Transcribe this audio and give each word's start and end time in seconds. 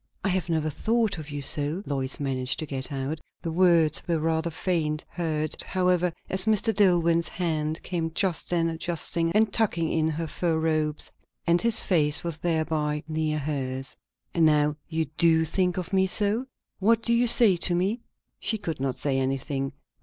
"I 0.23 0.29
have 0.29 0.49
never 0.49 0.71
thought 0.71 1.19
of 1.19 1.29
you 1.29 1.43
so," 1.43 1.83
Lois 1.85 2.19
managed 2.19 2.57
to 2.57 2.65
get 2.65 2.91
out. 2.91 3.19
The 3.43 3.51
words 3.51 4.01
were 4.07 4.17
rather 4.17 4.49
faint, 4.49 5.05
heard, 5.09 5.61
however, 5.61 6.11
as 6.27 6.45
Mr. 6.45 6.73
Dillwyn's 6.73 7.27
hand 7.27 7.83
came 7.83 8.11
just 8.15 8.49
then 8.49 8.67
adjusting 8.67 9.31
and 9.33 9.53
tucking 9.53 9.91
in 9.91 10.09
her 10.09 10.25
fur 10.25 10.57
robes, 10.57 11.11
and 11.45 11.61
his 11.61 11.83
face 11.83 12.23
was 12.23 12.37
thereby 12.37 13.03
near 13.07 13.37
hers. 13.37 13.95
"And 14.33 14.43
now 14.43 14.75
you 14.89 15.05
do 15.19 15.45
think 15.45 15.77
of 15.77 15.93
me 15.93 16.07
so? 16.07 16.47
What 16.79 17.03
do 17.03 17.13
you 17.13 17.27
say 17.27 17.55
to 17.57 17.75
me?" 17.75 18.01
She 18.39 18.57
could 18.57 18.79
not 18.79 18.95
say 18.95 19.19
anything. 19.19 19.71